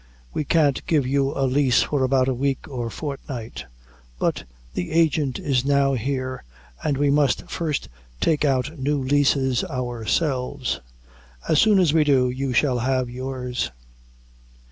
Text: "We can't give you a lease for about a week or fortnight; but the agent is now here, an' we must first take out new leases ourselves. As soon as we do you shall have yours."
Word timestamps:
"We 0.33 0.45
can't 0.45 0.83
give 0.87 1.05
you 1.05 1.29
a 1.37 1.45
lease 1.45 1.83
for 1.83 2.01
about 2.03 2.27
a 2.27 2.33
week 2.33 2.67
or 2.67 2.89
fortnight; 2.89 3.65
but 4.17 4.45
the 4.73 4.89
agent 4.91 5.37
is 5.37 5.63
now 5.63 5.93
here, 5.93 6.43
an' 6.83 6.95
we 6.97 7.11
must 7.11 7.47
first 7.51 7.87
take 8.19 8.43
out 8.43 8.79
new 8.79 8.97
leases 8.97 9.63
ourselves. 9.63 10.79
As 11.47 11.59
soon 11.61 11.77
as 11.77 11.93
we 11.93 12.03
do 12.03 12.31
you 12.31 12.51
shall 12.51 12.79
have 12.79 13.11
yours." 13.11 13.69